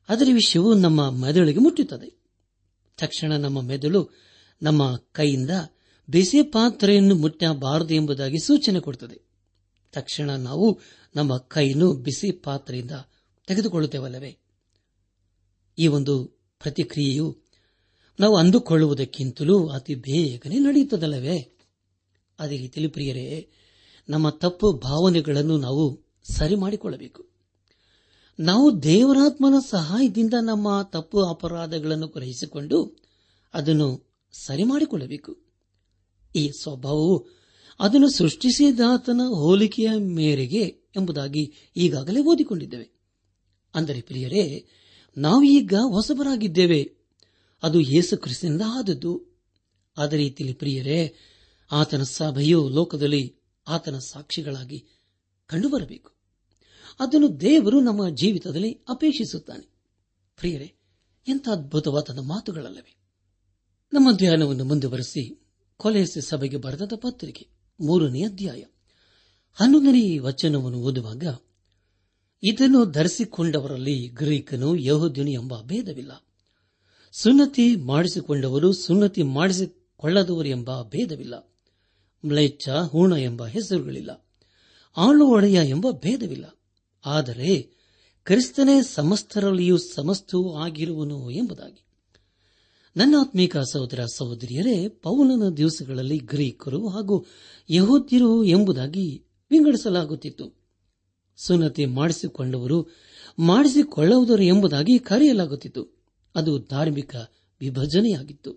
[0.09, 2.23] ಅದರ ವಿಷಯವು ನಮ್ಮ ಮೆದುಳಿಗೆ ಮುಟ್ಟುತ್ತದೆ.
[2.97, 4.09] ತಕ್ಷಣ ನಮ್ಮ ಮೆದುಳು
[4.61, 5.49] ನಮ್ಮ ಕೈಯಿಂದ
[6.09, 9.21] ಬಿಸಿ ಪಾತ್ರೆಯನ್ನು ಮುಟ್ಟಬಾರದು ಎಂಬುದಾಗಿ ಸೂಚನೆ ಕೊಡುತ್ತದೆ.
[9.91, 10.79] ತಕ್ಷಣ ನಾವು
[11.15, 12.91] ನಮ್ಮ ಕೈಯನ್ನು ಬಿಸಿ ಪಾತ್ರೆಯಿಂದ
[13.47, 14.37] ತೆಗೆದುಕೊಳ್ಳುತ್ತೇವಲ್ಲವೇ?
[15.77, 16.25] ಈ ಒಂದು
[16.59, 17.37] ಪ್ರತಿಕ್ರಿಯೆಯು
[18.19, 21.57] ನಾವು ಅಂದುಕೊಳ್ಳುವುದಕ್ಕಿಂತಲೂ ಅತಿ ಬೇಗನೆ ನಡೆಯುತ್ತದಲ್ಲವೇ?
[22.39, 23.49] ಅದೇ ರೀತಿಯಲ್ಲಿ ಪ್ರಿಯರೇ
[24.09, 27.25] ನಮ್ಮ ತಪ್ಪು ಭಾವನೆಗಳನ್ನು ನಾವು ಸರಿ ಮಾಡಿಕೊಳ್ಳಬೇಕು.
[28.39, 32.97] ನಾವು ದೇವರಾತ್ಮನ ಸಹಾಯದಿಂದ ನಮ್ಮ ತಪ್ಪು ಅಪರಾಧಗಳನ್ನು ಗ್ರಹಿಸಿಕೊಂಡು
[33.53, 35.37] ಅದನ್ನು ಸರಿ ಮಾಡಿಕೊಳ್ಳಬೇಕು.
[36.35, 37.25] ಈ ಸ್ವಭಾವವು
[37.79, 42.91] ಅದನ್ನು ಸೃಷ್ಟಿಸಿದಾತನ ಹೋಲಿಕೆಯ ಮೇರೆಗೆ ಎಂಬುದಾಗಿ ಈಗಾಗಲೇ ಓದಿಕೊಂಡಿದ್ದೇವೆ.
[43.75, 44.65] ಅಂದರೆ ಪ್ರಿಯರೇ,
[45.17, 46.91] ನಾವು ಈಗ ಹೊಸಬರಾಗಿದ್ದೇವೆ.
[47.63, 49.21] ಅದು ಯೇಸು ಕ್ರಿಸ್ತನಿಂದ ಆದದ್ದು.
[49.97, 51.15] ಅದೇ ರೀತಿಯಲ್ಲಿ ಪ್ರಿಯರೇ,
[51.71, 54.87] ಆತನ ಸಭೆಯು ಲೋಕದಲ್ಲಿ ಆತನ ಸಾಕ್ಷಿಗಳಾಗಿ
[55.45, 56.11] ಕಂಡುಬರಬೇಕು.
[56.99, 59.73] ಅದನ್ನು ದೇವರು ನಮ್ಮ ಜೀವಿತದಲ್ಲಿ ಅಪೇಕ್ಷಿಸುತ್ತಾನೆ.
[60.37, 60.73] ಪ್ರಿಯರೇ,
[61.27, 62.95] ಎಂಥ ಅದ್ಭುತವಾದ ಮಾತುಗಳಲ್ಲವೇ.
[63.93, 67.47] ನಮ್ಮ ಧ್ಯಾನವನ್ನು ಮುಂದುವರೆಸಿ ಕೊಲೆಸೆ ಸಭೆಗೆ ಬರೆದ ಪತ್ರಿಕೆ,
[67.79, 68.63] ಮೂರನೇ ಅಧ್ಯಾಯ.
[69.53, 71.23] ಹನ್ನೊಂದನೇ ವಚನವನ್ನು ಓದುವಾಗ,
[72.43, 76.25] ಇದನ್ನು ಧರಿಸಿಕೊಂಡವರಲ್ಲಿ ಗ್ರೀಕನು ಯಹೋದ್ಯನು ಎಂಬ ಭೇದವಿಲ್ಲ.
[77.11, 81.52] ಸುನ್ನತಿ ಮಾಡಿಸಿಕೊಂಡವರು ಸುನ್ನತಿ ಮಾಡಿಸಿಕೊಳ್ಳದವರು ಎಂಬ ಭೇದವಿಲ್ಲ.
[82.25, 84.27] ಮ್ಲೇಚ್ಛ, ಹೂಣ ಎಂಬ ಹೆಸರುಗಳಿಲ್ಲ.
[84.97, 86.59] ಆಳು ಒಡೆಯ ಎಂಬ ಭೇದವಿಲ್ಲ.
[87.05, 87.69] ಆದರೆ
[88.25, 91.85] ಕ್ರಿಸ್ತನೇ ಸಮಸ್ತರಲ್ಲಿಯೂ ಸಮಸ್ತವೂ ಆಗಿರುವನು ಎಂಬುದಾಗಿ.
[92.97, 97.25] ನನ್ನ ಆತ್ಮೀಕ ಸಹೋದರ ಸಹೋದರಿಯರೇ, ಪೌಲನ ದಿವಸಗಳಲ್ಲಿ ಗ್ರೀಕರು ಹಾಗೂ
[97.69, 100.63] ಯಹೋದ್ಯರು ಎಂಬುದಾಗಿ ವಿಂಗಡಿಸಲಾಗುತ್ತಿತ್ತು.
[101.37, 102.87] ಸುನ್ನತಿ ಮಾಡಿಸಿಕೊಂಡವರು
[103.39, 106.03] ಮಾಡಿಸಿಕೊಳ್ಳುವುದರು ಎಂಬುದಾಗಿ ಕರೆಯಲಾಗುತ್ತಿತ್ತು.
[106.35, 107.15] ಅದು ಧಾರ್ಮಿಕ
[107.59, 108.51] ವಿಭಜನೆಯಾಗಿತ್ತು.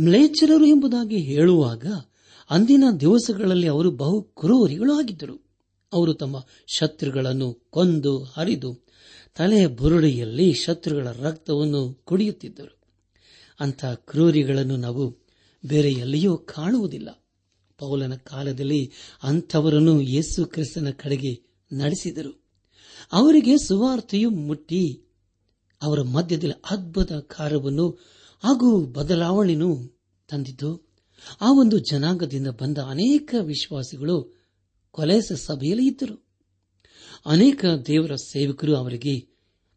[0.00, 1.86] ಮ್ಲೇಚ್ಛರರು ಎಂಬುದಾಗಿ ಹೇಳುವಾಗ
[2.50, 5.50] ಅಂದಿನ ದಿವಸಗಳಲ್ಲಿ ಅವರು ಬಹು ಕ್ರೂರಿಗಳು ಆಗಿದ್ದರು
[5.92, 8.86] ಅವರು ತಮ್ಮ ಶತ್ರುಗಳನ್ನು ಕೊಂದು ಹರಿದು
[9.36, 12.80] ತಲೆ ಬುರುಡಿಯಲ್ಲಿ ಶತ್ರುಗಳ ರಕ್ತವನ್ನು ಕುಡಿಯುತ್ತಿದ್ದರು.
[13.60, 15.18] ಅಂಥ ಕ್ರೂರಿಗಳನ್ನು ನಾವು
[15.66, 17.24] ಬೇರೆ ಎಲ್ಲಿಯೂ ಕಾಣುವುದಿಲ್ಲ.
[17.78, 18.92] ಪೌಲನ ಕಾಲದಲ್ಲಿ
[19.22, 21.42] ಅಂಥವರನ್ನು ಯೇಸು ಕ್ರಿಸ್ತನ ಕಡೆಗೆ
[21.72, 22.42] ನಡೆಸಿದರು.
[23.12, 25.02] ಅವರಿಗೆ ಸುವಾರ್ತೆಯು ಮುಟ್ಟಿ
[25.82, 27.90] ಅವರ ಮಧ್ಯದಲ್ಲಿ ಅದ್ಭುತ ಕಾರ್ಯವನ್ನು
[28.44, 30.89] ಹಾಗೂ ಬದಲಾವಣೆಯನ್ನು ತಂದಿದ್ದು
[31.40, 34.46] ಆ ಒಂದು ಜನಾಂಗದಿಂದ ಬಂದ ಅನೇಕ ವಿಶ್ವಾಸಿಗಳು
[34.90, 36.26] ಕೊಲೆಸ ಸಭೆಯಲ್ಲಿ ಇದ್ದರು.
[37.26, 39.30] ಅನೇಕ ದೇವರ ಸೇವಕರು ಅವರಿಗೆ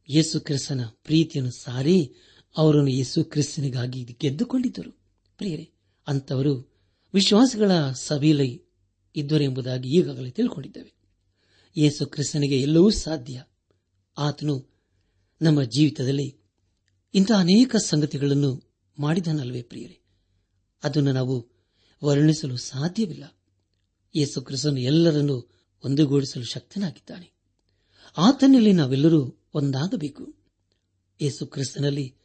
[0.09, 2.13] ಯೇಸು ಕ್ರಿಸ್ತನ ಪ್ರೀತಿಯನ್ನು ಸಾರಿ
[2.57, 4.99] ಅವರನ್ನು ಯೇಸು ಕ್ರಿಸ್ತನಿಗಾಗಿ ಗೆದ್ದುಕೊಂಡಿದ್ದರು.
[5.37, 5.69] ಪ್ರಿಯರೇ
[6.07, 6.73] ಅಂತವರು
[7.13, 8.63] ವಿಶ್ವಾಸಿಗಳ ಸಭೆಯಲ್ಲಿ
[9.15, 10.93] ಇದ್ದರು ಎಂಬುದಾಗಿ ಈಗಾಗಲೇ ತಿಳ್ಕೊಂಡಿದ್ದೇವೆ.
[11.77, 13.43] ಯೇಸು ಕ್ರಿಸ್ತನಿಗೆ ಎಲ್ಲವೂ ಸಾಧ್ಯ.
[14.17, 14.69] ಆತನು
[15.41, 16.37] ನಮ್ಮ ಜೀವಿತದಲ್ಲಿ
[17.13, 18.63] ಇಂತಹ ಅನೇಕ ಸಂಗತಿಗಳನ್ನು
[18.99, 20.02] ಮಾಡಿದನಲ್ವೇ ಪ್ರಿಯರೇ?
[20.83, 21.49] ಅದನ್ನು ನಾವು
[22.03, 23.37] ವರ್ಣಿಸಲು ಸಾಧ್ಯವಿಲ್ಲ.
[24.15, 25.49] ಯೇಸು ಕ್ರಿಸ್ತನು ಎಲ್ಲರನ್ನೂ
[25.85, 27.31] ಒಂದುಗೂಡಿಸಲು ಶಕ್ತನಾಗಿದ್ದಾನೆ.
[28.17, 30.33] ಆತನಲ್ಲಿ ನಾವೆಲ್ಲರೂ ಒಂದಾಗಬೇಕು.
[31.21, 32.15] ಯೇಸು ಕ್ರಿಸ್ತನಲ್ಲಿ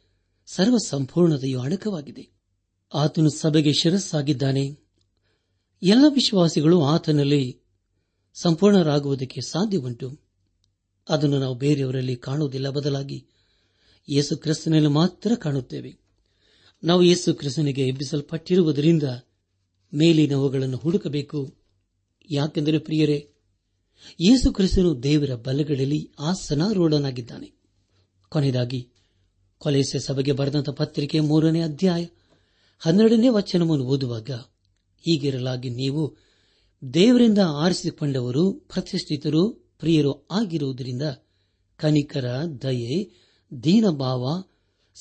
[0.45, 2.29] ಸರ್ವ ಸಂಪೂರ್ಣತೆಯು ಅಡಕವಾಗಿದೆ.
[2.93, 4.77] ಆತನು ಸಭೆಗೆ ಶಿರಸ್ಸಾಗಿದ್ದಾನೆ.
[5.83, 7.61] ಎಲ್ಲ ವಿಶ್ವಾಸಿಗಳು ಆತನಲ್ಲಿ
[8.41, 10.19] ಸಂಪೂರ್ಣರಾಗುವುದಕ್ಕೆ ಸಾಧ್ಯವುಂಟು.
[11.09, 12.69] ಅದನ್ನು ನಾವು ಬೇರೆಯವರಲ್ಲಿ ಕಾಣುವುದಿಲ್ಲ.
[12.69, 13.27] ಬದಲಾಗಿ
[14.09, 16.08] ಯೇಸು ಕ್ರಿಸ್ತನಲ್ಲಿ ಮಾತ್ರ ಕಾಣುತ್ತೇವೆ.
[16.83, 19.03] ನಾವು ಯೇಸು ಕ್ರಿಸ್ತನಿಗೆ ಎಬ್ಬಿಸಲ್ಪಟ್ಟಿರುವುದರಿಂದ
[19.93, 21.53] ಮೇಲಿನವುಗಳನ್ನು ಹುಡುಕಬೇಕು.
[22.31, 23.31] ಯಾಕೆಂದರೆ ಪ್ರಿಯರೇ,
[24.19, 27.51] ಯೇಸು ಕ್ರಿಸ್ತನು ದೇವರ ಬಲಗಳಲ್ಲಿ ಆಸನಾರೂಢನಾಗಿದ್ದಾನೆ.
[28.29, 28.89] ಕೊನೆಯದಾಗಿ
[29.57, 32.05] ಕೊಲೆಸೆ ಸಭೆಗೆ ಬರೆದಂತಹ ಪತ್ರಿಕೆ ಮೂರನೇ ಅಧ್ಯಾಯ
[32.79, 34.29] ಹನ್ನೆರಡನೇ ವಚನವನ್ನು ಓದುವಾಗ,
[35.01, 36.17] ಹೀಗಿರಲಾಗಿ ನೀವು
[36.93, 41.01] ದೇವರಿಂದ ಆರಿಸಿಕೊಂಡವರು, ಪ್ರತಿಷ್ಠಿತರು, ಪ್ರಿಯರು ಆಗಿರುವುದರಿಂದ
[41.75, 42.25] ಕನಿಕರ,
[42.61, 43.11] ದಯೆ,
[43.63, 44.43] ದೀನಭಾವ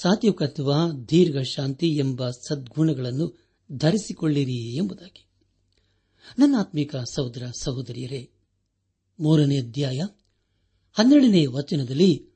[0.02, 0.72] ಸಾತ್ವಿಕತ್ವ
[1.08, 5.28] ದೀರ್ಘ ಶಾಂತಿ ಎಂಬ ಸದ್ಗುಣಗಳನ್ನು ಧರಿಸಿಕೊಳ್ಳಿರಿ ಎಂಬುದಾಗಿ.
[6.38, 8.30] ನನ್ನ ಆತ್ಮಿಕ ಸಹೋದರ ಸಹೋದರಿಯರೇ,
[9.20, 10.00] ಮೂರನೇ ಅಧ್ಯಾಯ,
[10.92, 12.28] ಹನ್ನೆರಡನೇ ವಚನದಲ್ಲಿ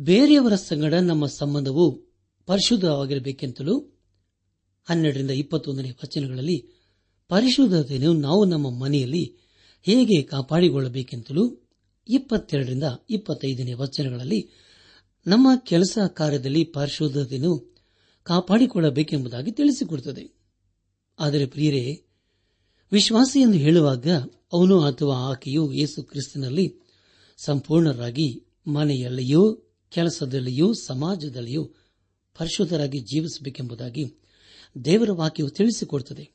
[0.00, 2.02] ಬೇರೆಯವರ ಸಂಗಡ ನಮ್ಮ ಸಂಬಂಧವು
[2.46, 3.78] ಪರಿಶುದ್ಧವಾಗಿರಬೇಕೆಂತಲೂ
[4.88, 6.66] ಹನ್ನೆರಡರಿಂದ ಇಪ್ಪತ್ತೊಂದನೇ ವಚನಗಳಲ್ಲಿ
[7.28, 9.36] ಪರಿಶುದ್ಧತೆಯನ್ನು ನಾವು ನಮ್ಮ ಮನೆಯಲ್ಲಿ
[9.82, 11.68] ಹೇಗೆ ಕಾಪಾಡಿಕೊಳ್ಳಬೇಕೆಂತಲೂ
[12.08, 14.61] ಇಪ್ಪತ್ತೆರಡರಿಂದ ಇಪ್ಪತ್ತೈದನೇ ವಚನಗಳಲ್ಲಿ
[15.26, 17.76] ನಮ್ಮ ಕೆಲಸ ಕಾರ್ಯದಲ್ಲಿ ಪರಿಶುದ್ಧತೆಯನ್ನು
[18.22, 20.34] ಕಾಪಾಡಿಕೊಳ್ಳಬೇಕೆಂಬುದಾಗಿ ತಿಳಿಸಿಕೊಡುತ್ತದೆ.
[21.18, 22.06] ಆದರೆ ಪ್ರಿಯರೇ,
[22.92, 24.06] ವಿಶ್ವಾಸಿ ಎಂದು ಹೇಳುವಾಗ
[24.52, 26.80] ಅವನು ಅಥವಾ ಆಕೆಯು ಯೇಸು ಕ್ರಿಸ್ತನಲ್ಲಿ
[27.44, 29.54] ಸಂಪೂರ್ಣರಾಗಿ ಮನೆಯಲ್ಲಿಯೂ,
[29.90, 31.64] ಕೆಲಸದಲ್ಲಿಯೂ, ಸಮಾಜದಲ್ಲಿಯೂ
[32.38, 34.04] ಪರಿಶುದ್ಧರಾಗಿ ಜೀವಿಸಬೇಕೆಂಬುದಾಗಿ
[34.84, 36.30] ದೇವರ ವಾಕ್ಯವು ತಿಳಿಸಿಕೊಡುತ್ತದೆ.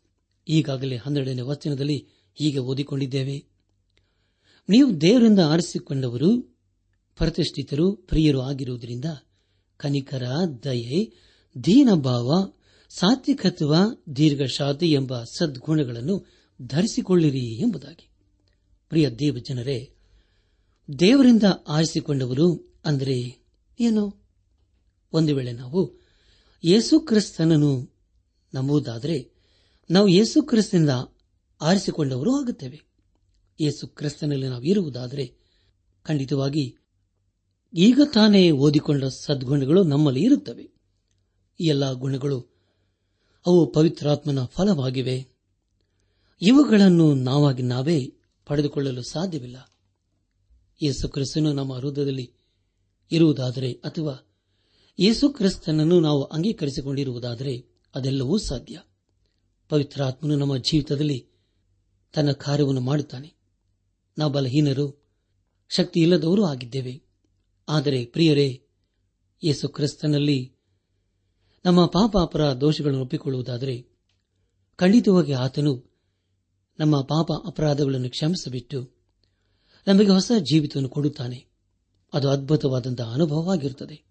[0.47, 3.45] ಈಗಾಗಲೇ ಹನ್ನೆರಡನೇ ವಚನದಲ್ಲಿ ಹೀಗೆ ಓದಿಕೊಂಡಿದ್ದೇವೆ.
[4.69, 6.56] ನೀವು ದೇವರಿಂದ ಆರಿಸಿಕೊಂಡವರು
[7.17, 9.05] ಪ್ರತಿಷ್ಠಿತರು ಪ್ರಿಯರು ಆಗಿರುವುದರಿಂದ
[9.77, 10.23] ಕನಿಕರ,
[10.63, 11.13] ದಯೆ
[11.63, 12.51] ದೀನಭಾವ
[12.89, 13.75] ಸಾತ್ವಿಕತ್ವ,
[14.15, 16.25] ದೀರ್ಘಶಾತಿ ಎಂಬ ಸದ್ಗುಣಗಳನ್ನು
[16.61, 18.09] ಧರಿಸಿಕೊಳ್ಳಿರಿ ಎಂಬುದಾಗಿ.
[18.89, 19.93] ಪ್ರಿಯ ದೇವಜನರೇ,
[20.99, 23.47] ದೇವರಿಂದ ಆರಿಸಿಕೊಂಡವರು ಅಂದರೆ
[23.79, 24.23] ಏನು?
[25.13, 25.99] ಒಂದು ವೇಳೆ ನಾವು
[26.63, 27.97] ಯೇಸುಕ್ರಿಸ್ತನನ್ನು
[28.53, 29.31] ನಂಬುವುದಾದರೆ
[29.91, 30.89] ನಾವು ಯೇಸು ಕ್ರಿಸ್ತನಿಂದ
[31.61, 32.81] ಆರಿಸಿಕೊಂಡವರು ಆಗುತ್ತೇವೆ.
[33.61, 35.35] ಯೇಸು ಕ್ರಿಸ್ತನಲ್ಲಿ ನಾವು ಇರುವುದಾದರೆ
[36.03, 36.77] ಖಂಡಿತವಾಗಿ
[37.73, 40.69] ಈಗ ತಾನೇ ಓದಿಕೊಂಡ ಸದ್ಗುಣಗಳು ನಮ್ಮಲ್ಲಿ ಇರುತ್ತವೆ.
[41.59, 42.39] ಎಲ್ಲ ಗುಣಗಳು,
[43.45, 45.27] ಅವು ಪವಿತ್ರಾತ್ಮನ ಫಲವಾಗಿವೆ.
[46.41, 48.13] ಇವುಗಳನ್ನು ನಾವಾಗಿ ನಾವೇ
[48.45, 49.71] ಪಡೆದುಕೊಳ್ಳಲು ಸಾಧ್ಯವಿಲ್ಲ.
[50.81, 52.33] ಯೇಸು ಕ್ರಿಸ್ತನು ನಮ್ಮ ಹೃದಯದಲ್ಲಿ
[53.11, 54.27] ಇರುವುದಾದರೆ ಅಥವಾ
[54.99, 58.81] ಯೇಸು ಕ್ರಿಸ್ತನನ್ನು ನಾವು ಅಂಗೀಕರಿಸಿಕೊಂಡಿರುವುದಾದರೆ ಅದೆಲ್ಲವೂ ಸಾಧ್ಯ.
[59.69, 61.27] ಪವಿತ್ರಾತ್ಮನು ನಮ್ಮ ಜೀವಿತದಲ್ಲಿ
[62.13, 63.33] ತನ್ನ ಕಾರ್ಯವನ್ನು ಮಾಡುತ್ತಾನೆ.
[64.17, 65.03] ನಾವು ಬಲಹೀನರು
[65.69, 67.06] ಶಕ್ತಿ ಇಲ್ಲದವರೂ ಆಗಿದ್ದೇವೆ.
[67.69, 68.63] ಆದರೆ ಪ್ರಿಯರೇ,
[69.43, 70.55] ಯೇಸು ಕ್ರಿಸ್ತನಲ್ಲಿ
[71.65, 73.89] ನಮ್ಮ ಪಾಪ ಅಪರಾಧ ದೋಷಗಳನ್ನು ಒಪ್ಪಿಕೊಳ್ಳುವುದಾದರೆ,
[74.75, 75.97] ಖಂಡಿತವಾಗಿ ಆತನು
[76.79, 78.97] ನಮ್ಮ ಪಾಪ ಅಪರಾಧಗಳನ್ನು ಕ್ಷಮಿಸಿಬಿಟ್ಟು
[79.87, 81.45] ನಮಗೆ ಹೊಸ ಜೀವಿತವನ್ನು ಕೊಡುತ್ತಾನೆ.
[82.13, 84.03] ಅದು ಅದ್ಭುತವಾದಂತಹ ಅನುಭವವಾಗಿರುತ್ತದೆ.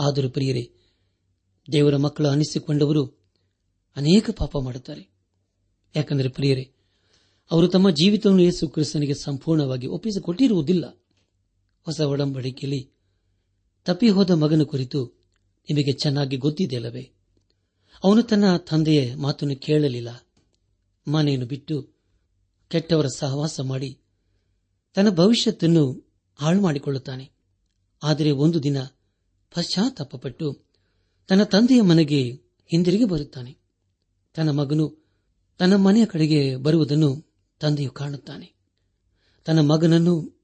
[0.00, 0.72] ಆದರೂ ಪ್ರಿಯರೇ,
[1.72, 3.06] ದೇವರ ಮಕ್ಕಳು ಅನಿಸಿಕೊಂಡವರು
[3.96, 5.08] ಅನೇಕ ಪಾಪ ಮಾಡುತ್ತಾರೆ.
[5.96, 6.72] ಯಾಕಂದರೆ ಪ್ರಿಯರೇ,
[7.50, 10.97] ಅವರು ತಮ್ಮ ಜೀವಿತವನ್ನು ಯೇಸು ಕ್ರಿಸ್ತನಿಗೆ ಸಂಪೂರ್ಣವಾಗಿ ಒಪ್ಪಿಸಿಕೊಟ್ಟಿರುವುದಿಲ್ಲ.
[11.84, 12.90] ಹೊಸ ಒಡಂಬಡಿಕೆಯಲ್ಲಿ
[13.84, 15.18] ತಪ್ಪಿಹೋದ ಮಗನ ಕುರಿತು
[15.70, 17.10] ನಿಮಗೆ ಚೆನ್ನಾಗಿ ಗೊತ್ತಿದೆಯಲ್ಲವೇ?
[18.04, 20.26] ಅವನು ತನ್ನ ತಂದೆಯ ಮಾತನ್ನು ಕೇಳಲಿಲ್ಲ.
[21.08, 21.88] ಮನೆಯನ್ನು ಬಿಟ್ಟು
[22.68, 23.98] ಕೆಟ್ಟವರ ಸಹವಾಸ ಮಾಡಿ
[24.94, 27.30] ತನ್ನ ಭವಿಷ್ಯತ್ತನ್ನು ಹಾಳು ಮಾಡಿಕೊಳ್ಳುತ್ತಾನೆ.
[28.02, 28.82] ಆದರೆ ಒಂದು ದಿನ
[29.54, 30.64] ಪಶ್ಚಾತ್ತಾಪಪಟ್ಟು
[31.28, 32.32] ತನ್ನ ತಂದೆಯ ಮನೆಗೆ
[32.66, 33.58] ಹಿಂದಿರುಗಿ ಬರುತ್ತಾನೆ.
[34.34, 35.08] ತನ್ನ ಮಗನು
[35.58, 38.54] ತನ್ನ ಮನೆಯ ಕಡೆಗೆ ಬರುವುದನ್ನು ತಂದೆಯು ಕಾಣುತ್ತಾನೆ.
[39.44, 40.37] ತನ್ನ ಮಗನನ್ನು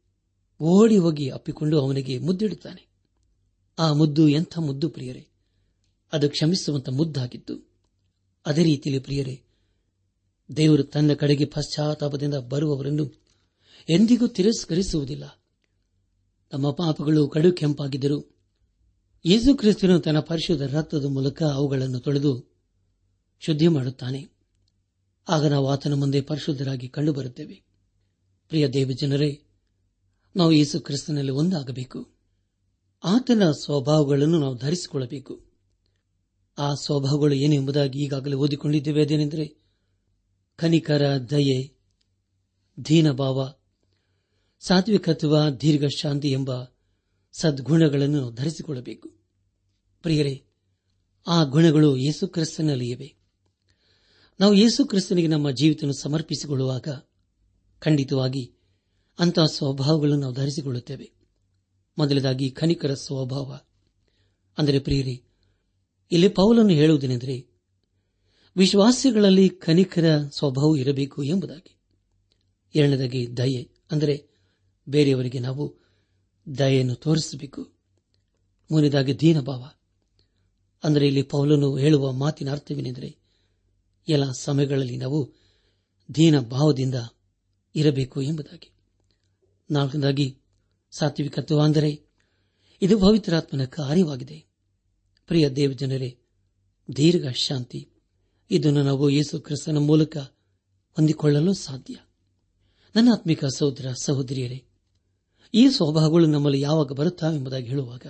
[0.61, 2.87] ಓಡಿ ಹೋಗಿ ಅಪ್ಪಿಕೊಂಡು ಅವನಿಗೆ ಮುದ್ದಿಡುತ್ತಾನೆ.
[3.79, 5.27] ಆ ಮುದ್ದು ಎಂಥ ಮುದ್ದು ಪ್ರಿಯರೇ?
[6.13, 7.71] ಅದು ಕ್ಷಮಿಸುವಂತ ಮುದ್ದಾಗಿತ್ತು
[8.47, 9.43] ಅದೇ ರೀತಿಯಲ್ಲಿ ಪ್ರಿಯರೇ,
[10.57, 13.11] ದೇವರು ತನ್ನ ಕಡೆಗೆ ಪಶ್ಚಾತ್ತಾಪದಿಂದ ಬರುವವರನ್ನು
[13.89, 15.43] ಎಂದಿಗೂ ತಿರಸ್ಕರಿಸುವುದಿಲ್ಲ.
[16.53, 18.35] ನಮ್ಮ ಪಾಪಗಳು ಕಡು ಕೆಂಪಾಗಿದ್ದರು
[19.25, 22.45] ಯೇಸು ಕ್ರಿಸ್ತನು ತನ್ನ ಪರಿಶುದ್ಧ ರಕ್ತದ ಮೂಲಕ ಅವುಗಳನ್ನು ತೊಳೆದು
[23.41, 24.29] ಶುದ್ಧಿ ಮಾಡುತ್ತಾನೆ.
[25.29, 27.63] ಆಗ ನಾವು ಆತನ ಮುಂದೆ ಪರಿಶುದ್ಧರಾಗಿ ಕಂಡುಬರುತ್ತೇವೆ.
[28.49, 29.43] ಪ್ರಿಯ ದೇವಜನರೇ
[30.37, 32.15] ನಾವು ಯೇಸು ಕ್ರಿಸ್ತನಲ್ಲಿ ಒಂದಾಗಬೇಕು.
[33.05, 35.47] ಆತನ ಸ್ವಭಾವಗಳನ್ನು ನಾವು ಧರಿಸಿಕೊಳ್ಳಬೇಕು.
[36.59, 39.03] ಆ ಸ್ವಭಾವಗಳು ಏನು ಎಂಬುದಾಗಿ ಈಗಾಗಲೇ ಓದಿಕೊಂಡಿದ್ದೇವೆ.
[39.03, 39.57] ಅದೇನೆಂದರೆ
[40.57, 41.79] ಕನಿಕರ ದಯೆ,
[42.89, 43.55] ದೀನಭಾವ,
[44.61, 46.65] ಸಾತ್ವಿಕತ್ವ ದೀರ್ಘ ಶಾಂತಿ ಎಂಬ
[47.33, 49.09] ಸದ್ಗುಣಗಳನ್ನು ಧರಿಸಿಕೊಳ್ಳಬೇಕು.
[50.03, 50.47] ಪ್ರಿಯರೇ,
[51.27, 53.17] ಆ ಗುಣಗಳು ಯೇಸು ಕ್ರಿಸ್ತನಲ್ಲಿಯವೆ
[54.41, 56.89] ನಾವು ಯೇಸು ಕ್ರಿಸ್ತನಿಗೆ ನಮ್ಮ ಜೀವಿತ ಸಮರ್ಪಿಸಿಕೊಳ್ಳುವಾಗ
[57.79, 58.54] ಖಂಡಿತವಾಗಿ
[59.19, 61.13] ಅಂತಹ ಸ್ವಭಾವಗಳನ್ನು ನಾವು ಧರಿಸಿಕೊಳ್ಳುತ್ತೇವೆ.
[61.99, 63.59] ಮೊದಲದಾಗಿ ಖನಿಕರ ಸ್ವಭಾವ.
[64.59, 65.23] ಅಂದರೆ ಪ್ರಿಯರಿ,
[66.13, 67.47] ಇಲ್ಲಿ ಪೌಲನ್ನು ಹೇಳುವುದೇನೆಂದರೆ,
[68.57, 71.77] ವಿಶ್ವಾಸಿಗಳಲ್ಲಿ ಖನಿಕರ ಸ್ವಭಾವ ಇರಬೇಕು ಎಂಬುದಾಗಿ.
[72.75, 73.71] ಎರಡನೇದಾಗಿ ದಯೆ.
[73.91, 74.27] ಅಂದರೆ
[74.89, 75.77] ಬೇರೆಯವರಿಗೆ ನಾವು
[76.59, 77.73] ದಯೆಯನ್ನು ತೋರಿಸಬೇಕು.
[78.71, 79.71] ಮೂರನೇದಾಗಿ ದೀನಭಾವ.
[80.85, 83.17] ಅಂದರೆ ಇಲ್ಲಿ ಪೌಲನು ಹೇಳುವ ಮಾತಿನ ಅರ್ಥವೇನೆಂದರೆ,
[84.09, 85.33] ಎಲ್ಲ ಸಮಯಗಳಲ್ಲಿ ನಾವು
[86.15, 86.95] ದೀನ ಭಾವದಿಂದ
[87.75, 88.74] ಇರಬೇಕು ಎಂಬುದಾಗಿ.
[89.71, 90.39] ನಾಲ್ಕನೇದಾಗಿ
[90.91, 92.05] ಸಾತ್ವಿಕತ್ವ ಅಂದರೆ
[92.83, 94.47] ಇದು ಪವಿತ್ರಾತ್ಮನ ಕಾರ್ಯವಾಗಿದೆ.
[95.27, 96.19] ಪ್ರಿಯ ದೇವಜನರೇ,
[96.97, 97.89] ದೀರ್ಘ ಶಾಂತಿ.
[98.51, 100.17] ಇದನ್ನು ನಾವು ಯೇಸು ಕ್ರಿಸ್ತನ ಮೂಲಕ
[100.93, 101.95] ಹೊಂದಿಕೊಳ್ಳಲು ಸಾಧ್ಯ.
[102.97, 104.65] ನನ್ನ ಆತ್ಮಿಕ ಸಹೋದರ, ಸಹೋದರಿಯರೇ,
[105.55, 108.07] ಈ ಸ್ವಭಾವಗಳು ನಮ್ಮಲ್ಲಿ ಯಾವಾಗ ಬರುತ್ತಾವೆಂಬುದಾಗಿ ಹೇಳುವಾಗ,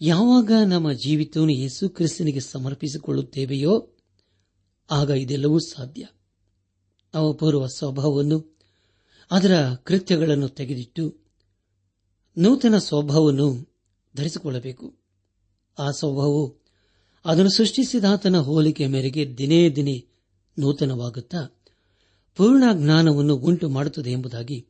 [0.00, 3.96] ಯಾವಾಗ ನಮ್ಮ ಜೀವಿತವನ್ನು ಯೇಸು ಕ್ರಿಸ್ತನಿಗೆ ಸಮರ್ಪಿಸಿಕೊಳ್ಳುತ್ತೇವೆಯೋ,
[4.90, 6.06] ಆಗ ಇದೆಲ್ಲವೂ ಸಾಧ್ಯ.
[7.14, 8.55] ಅವಪೂರ್ವ ಸ್ವಭಾವವನ್ನು
[9.30, 11.16] ಅದರ ಕೃತ್ಯಗಳನ್ನು ತೆಗೆದಿಟ್ಟು
[12.38, 13.76] ನೂತನ ಸ್ವಭಾವವನ್ನು
[14.16, 14.94] ಧರಿಸಿಕೊಳ್ಳಬೇಕು.
[15.78, 16.56] ಆ ಸ್ವಭಾವವು
[17.24, 20.06] ಅದನ್ನು ಸೃಷ್ಟಿಸಿದಾತನ ಹೋಲಿಕೆ ಮೇರೆಗೆ ದಿನೇ ದಿನೇ
[20.58, 21.62] ನೂತನವಾಗುತ್ತಾ
[22.36, 24.66] ಪೂರ್ಣ ಜ್ಞಾನವನ್ನು ಉಂಟು ಮಾಡುತ್ತದೆ ಎಂಬುದಾಗಿ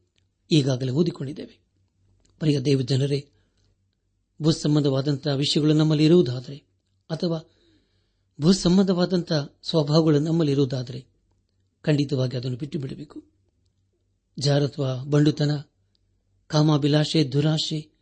[0.50, 1.60] ಈಗಾಗಲೇ ಓದಿಕೊಂಡಿದ್ದೇವೆ.
[2.38, 3.28] ಪ್ರಿಯ ದೇವ ಜನರೇ
[4.42, 6.56] ಭೂಸಂಬಂಧವಾದಂತಹ ವಿಷಯಗಳು ನಮ್ಮಲ್ಲಿ ಇರುವುದಾದರೆ
[7.10, 7.50] ಅಥವಾ
[8.40, 11.06] ಭೂಸಂಬಂಧವಾದಂತಹ ಸ್ವಭಾವಗಳು ನಮ್ಮಲ್ಲಿ ಇರುವುದಾದರೆ
[11.82, 13.35] ಖಂಡಿತವಾಗಿ ಅದನ್ನು ಬಿಟ್ಟು ಬಿಡಬೇಕು
[14.38, 15.50] ಜಾರತ್ವ, ಬಂಡುತನ,
[16.46, 17.96] ಕಾಮಾಭಿಲಾಷೆ, ದುರಾಶೆ,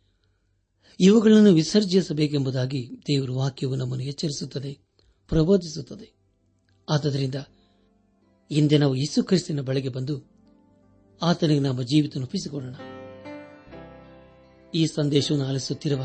[0.99, 4.79] ಇವುಗಳನ್ನು ವಿಸರ್ಜಿಸಬೇಕೆಂಬುದಾಗಿ ದೇವರ ವಾಕ್ಯವು ನಮ್ಮನ್ನು ಎಚ್ಚರಿಸುತ್ತದೆ,
[5.27, 6.13] ಪ್ರಬೋಧಿಸುತ್ತದೆ.
[6.89, 7.35] ಆದ್ದರಿಂದ
[8.51, 10.21] ಹಿಂದೆ ನಾವು ಯೇಸು ಕ್ರಿಸ್ತಿನ ಬಳಿಗೆ ಬಂದು
[11.21, 12.75] ಆತನಿಗೆ ನಮ್ಮ ಜೀವಿತ ಒಪ್ಪಿಸಿಕೊಳ್ಳೋಣ.
[14.73, 16.03] ಈ ಸಂದೇಶವನ್ನು ಆಲಿಸುತ್ತಿರುವ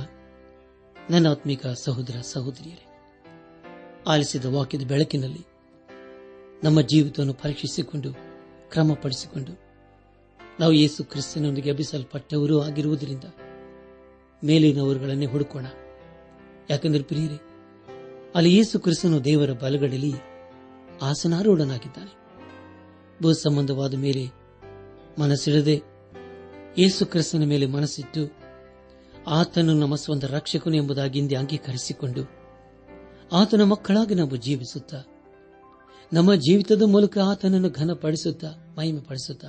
[1.11, 2.87] ನನ್ನ ಆತ್ಮಿಕ ಸಹೋದರ ಸಹೋದರಿಯರೇ,
[4.07, 5.41] ಆಲಿಸಿದ ವಾಕ್ಯದ ಬೆಳಕಿನಲ್ಲಿ
[6.65, 8.15] ನಮ್ಮ ಜೀವಿತವನ್ನು ಪರೀಕ್ಷಿಸಿಕೊಂಡು,
[8.71, 9.70] ಕ್ರಮಪಡಿಸಿಕೊಂಡು
[10.61, 13.25] ನಾವು ಯೇಸು ಕ್ರಿಸ್ತನೊಂದಿಗೆ ಅಭಿಸಲ್ಪಟ್ಟವರು ಆಗಿರುವುದರಿಂದ
[14.45, 15.67] ಮೇಲಿನವರುಗಳನ್ನೇ ಹುಡುಕೋಣ.
[16.71, 17.39] ಯಾಕೆಂದರೆ ಪ್ರಿಯರಿ,
[18.35, 20.13] ಅಲ್ಲಿ ಯೇಸು ಕ್ರಿಸ್ತನು ದೇವರ ಬಲಗಡಲಿ
[21.03, 22.13] ಆಸನಾರೂಢನಾಗಿದ್ದಾನೆ.
[23.23, 24.25] ಭೂ ಸಂಬಂಧವಾದ ಮೇಲೆ
[25.19, 25.77] ಮನಸ್ಸಿಡದೆ
[26.79, 28.23] ಯೇಸು ಕ್ರಿಸ್ತನ ಮೇಲೆ ಮನಸ್ಸಿಟ್ಟು
[29.29, 32.23] ಆತನು ನಮ್ಮ ಸ್ವಂತ ರಕ್ಷಕನು ಎಂಬುದಾಗಿ ಹಿಂದೆ ಅಂಗೀಕರಿಸಿಕೊಂಡು
[33.33, 35.01] ಆತನ ಮಕ್ಕಳಾಗಿ ನಾವು ಜೀವಿಸುತ್ತಾ,
[36.13, 39.49] ನಮ್ಮ ಜೀವಿತದ ಮೂಲಕ ಆತನನ್ನು ಘನಪಡಿಸುತ್ತಾ ಮಹಿಮೆ ಪಡಿಸುತ್ತಾ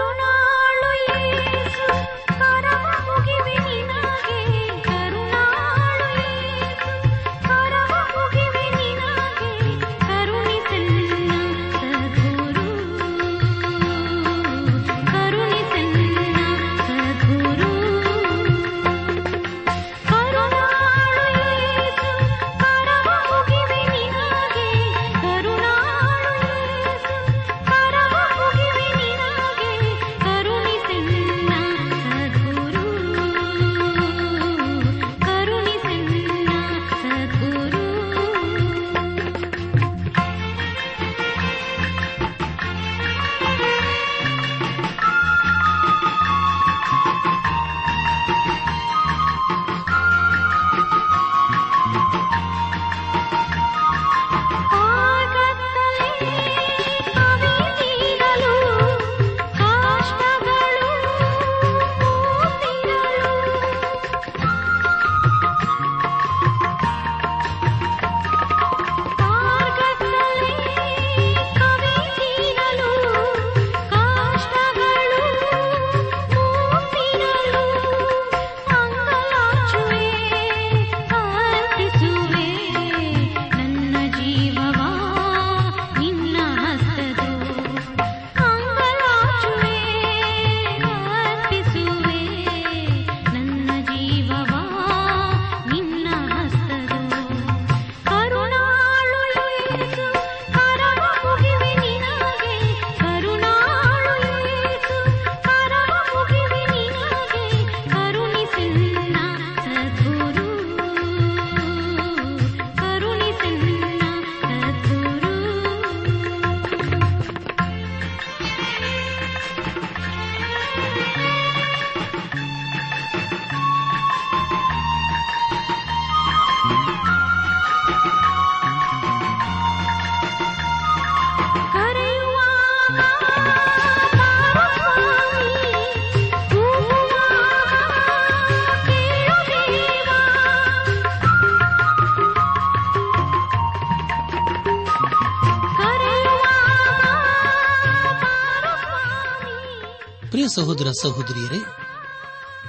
[150.55, 151.59] ಸಹೋದರ ಸಹೋದರಿಯರೇ,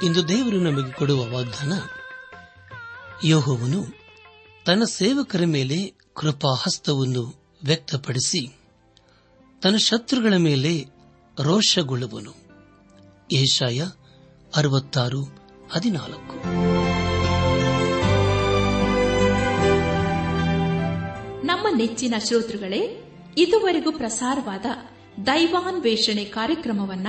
[0.06, 1.72] ಇಂದು ದೇವರು ನಮಗೆ ಕೊಡುವ ವಾಗ್ದಾನ,
[3.24, 3.84] ಯೋಹವನು
[4.66, 8.56] ತನ್ನ ಸೇವಕರ ಮೇಲೆ ಕೃಪಾಹಸ್ತವನ್ನು ವ್ಯಕ್ತಪಡಿಸಿ
[9.62, 10.84] ತನ್ನ ಶತ್ರುಗಳ ಮೇಲೆ
[11.42, 12.32] ರೋಷಗೊಳ್ಳುವನು.
[13.32, 13.84] ಏಷಾಯ
[14.56, 15.22] ಅರವತ್ತಾರು,
[15.72, 16.34] ಹದಿನಾಲ್ಕು.
[21.46, 22.80] ನಮ್ಮ ನೆಚ್ಚಿನ ಶ್ರೋತೃಗಳೇ,
[23.38, 24.66] ಇದುವರೆಗೂ ಪ್ರಸಾರವಾದ
[25.26, 27.08] ದೈವಾನ್ವೇಷಣೆ ಕಾರ್ಯಕ್ರಮವನ್ನ